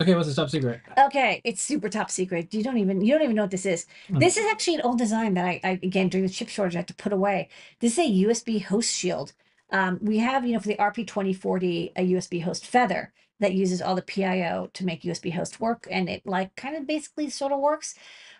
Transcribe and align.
Okay, 0.00 0.14
what's 0.14 0.28
the 0.28 0.34
top 0.34 0.48
secret? 0.48 0.80
Okay, 0.98 1.42
it's 1.44 1.60
super 1.60 1.88
top 1.90 2.10
secret. 2.10 2.54
You 2.54 2.62
don't 2.62 2.78
even 2.78 3.02
you 3.02 3.12
don't 3.12 3.22
even 3.22 3.36
know 3.36 3.42
what 3.42 3.50
this 3.50 3.66
is. 3.66 3.86
Hmm. 4.08 4.18
This 4.18 4.36
is 4.36 4.46
actually 4.46 4.76
an 4.76 4.80
old 4.82 4.98
design 4.98 5.34
that 5.34 5.44
I, 5.44 5.60
I 5.62 5.70
again 5.82 6.08
during 6.08 6.26
the 6.26 6.32
chip 6.32 6.48
shortage 6.48 6.74
I 6.74 6.78
had 6.78 6.88
to 6.88 6.94
put 6.94 7.12
away. 7.12 7.48
This 7.80 7.98
is 7.98 7.98
a 7.98 8.26
USB 8.26 8.62
host 8.62 8.90
shield. 8.90 9.32
Um, 9.70 9.98
we 10.00 10.18
have 10.18 10.46
you 10.46 10.54
know 10.54 10.60
for 10.60 10.68
the 10.68 10.76
RP 10.76 11.06
twenty 11.06 11.34
forty 11.34 11.92
a 11.96 12.12
USB 12.12 12.42
host 12.42 12.66
feather 12.66 13.12
that 13.40 13.54
uses 13.54 13.82
all 13.82 13.94
the 13.94 14.02
PIO 14.02 14.70
to 14.72 14.84
make 14.84 15.02
USB 15.02 15.34
host 15.34 15.60
work, 15.60 15.86
and 15.90 16.08
it 16.08 16.26
like 16.26 16.54
kind 16.56 16.76
of 16.76 16.86
basically 16.86 17.28
sort 17.28 17.52
of 17.52 17.60
works. 17.60 17.94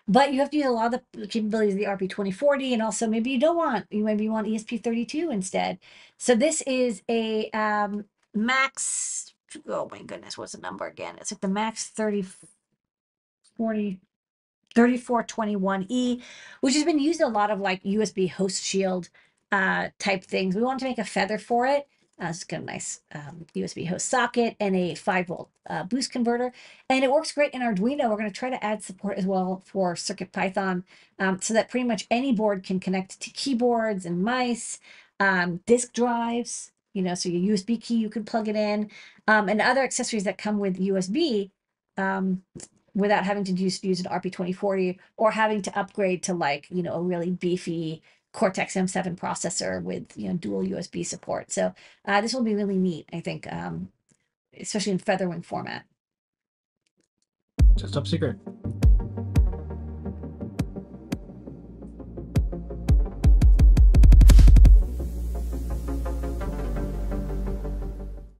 But 0.09 0.33
you 0.33 0.41
have 0.41 0.51
to 0.51 0.57
use 0.57 0.67
a 0.67 0.71
lot 0.71 0.95
of 0.95 1.01
the 1.13 1.27
capabilities 1.27 1.75
of 1.75 1.81
the 1.81 1.87
RP 1.87 2.09
twenty 2.09 2.31
forty, 2.33 2.73
and 2.73 2.83
also 2.83 3.06
maybe 3.06 3.31
you 3.31 3.39
don't 3.39 3.56
want 3.56 3.87
you 3.91 4.03
maybe 4.03 4.25
you 4.25 4.33
want 4.33 4.47
ESP 4.47 4.83
thirty 4.83 5.05
two 5.05 5.31
instead. 5.31 5.79
So 6.17 6.34
this 6.34 6.62
is 6.62 7.03
a 7.09 7.51
um, 7.51 8.06
max. 8.34 9.34
Oh 9.69 9.89
my 9.91 10.03
goodness, 10.03 10.39
what's 10.39 10.53
the 10.53 10.61
number 10.61 10.87
again? 10.87 11.17
It's 11.21 11.33
like 11.33 11.41
the 11.41 11.49
max 11.49 11.89
30 11.89 12.25
40 13.57 14.01
3421E, 14.75 16.23
which 16.61 16.75
has 16.75 16.85
been 16.85 16.99
used 16.99 17.21
in 17.21 17.27
a 17.27 17.31
lot 17.31 17.51
of 17.51 17.61
like 17.61 17.83
USB 17.83 18.31
host 18.31 18.65
shield 18.65 19.09
uh, 19.53 19.89
type 19.99 20.25
things. 20.25 20.55
We 20.55 20.63
wanted 20.63 20.81
to 20.81 20.85
make 20.87 20.99
a 20.99 21.05
feather 21.05 21.39
for 21.39 21.67
it. 21.67 21.89
Uh, 22.23 22.27
it's 22.27 22.45
got 22.45 22.61
a 22.61 22.65
nice 22.65 23.01
um, 23.15 23.47
USB 23.57 23.89
host 23.89 24.09
socket 24.09 24.55
and 24.61 24.77
a 24.77 24.95
5 24.95 25.27
volt 25.27 25.51
uh, 25.69 25.85
boost 25.85 26.12
converter. 26.12 26.53
And 26.89 27.03
it 27.03 27.11
works 27.11 27.33
great 27.33 27.53
in 27.55 27.62
Arduino. 27.62 28.11
We're 28.11 28.19
going 28.19 28.31
to 28.31 28.31
try 28.31 28.51
to 28.51 28.62
add 28.62 28.83
support 28.83 29.17
as 29.17 29.25
well 29.25 29.62
for 29.65 29.95
CircuitPython 29.95 30.85
um, 31.19 31.41
so 31.41 31.55
that 31.55 31.71
pretty 31.71 31.87
much 31.87 32.07
any 32.11 32.33
board 32.33 32.62
can 32.62 32.79
connect 32.79 33.21
to 33.21 33.31
keyboards 33.31 34.05
and 34.05 34.23
mice, 34.23 34.79
um, 35.19 35.61
disk 35.67 35.95
drives, 35.95 36.73
you 36.92 37.02
know, 37.02 37.14
so 37.14 37.28
your 37.28 37.56
USB 37.56 37.80
key, 37.80 37.96
you 37.96 38.10
can 38.10 38.24
plug 38.24 38.48
it 38.48 38.56
in, 38.56 38.91
um, 39.28 39.48
and 39.48 39.60
other 39.60 39.83
accessories 39.83 40.24
that 40.24 40.38
come 40.38 40.58
with 40.58 40.78
USB 40.78 41.50
um, 41.96 42.42
without 42.94 43.24
having 43.24 43.44
to 43.44 43.52
use, 43.52 43.83
use 43.84 44.00
an 44.00 44.06
RP2040 44.06 44.98
or 45.16 45.30
having 45.30 45.62
to 45.62 45.78
upgrade 45.78 46.22
to 46.24 46.34
like, 46.34 46.66
you 46.70 46.83
know, 46.83 46.94
a 46.94 47.00
really 47.00 47.30
beefy 47.30 48.02
Cortex 48.33 48.74
M7 48.74 49.16
processor 49.16 49.83
with, 49.83 50.16
you 50.16 50.28
know, 50.28 50.36
dual 50.36 50.62
USB 50.62 51.05
support. 51.05 51.50
So 51.50 51.74
uh, 52.05 52.20
this 52.20 52.33
will 52.33 52.44
be 52.44 52.55
really 52.55 52.77
neat, 52.77 53.08
I 53.12 53.20
think, 53.20 53.50
um, 53.52 53.91
especially 54.58 54.92
in 54.92 54.98
Featherwing 54.98 55.44
format. 55.44 55.84
Just 57.77 57.94
top 57.94 58.06
secret. 58.06 58.36